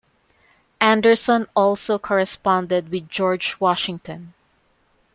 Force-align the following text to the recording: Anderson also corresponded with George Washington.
Anderson 0.79 1.45
also 1.55 1.99
corresponded 1.99 2.89
with 2.89 3.07
George 3.07 3.57
Washington. 3.59 4.33